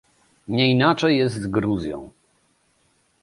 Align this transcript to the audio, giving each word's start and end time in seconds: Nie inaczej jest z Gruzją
Nie 0.47 0.71
inaczej 0.71 1.17
jest 1.17 1.35
z 1.35 1.47
Gruzją 1.47 2.11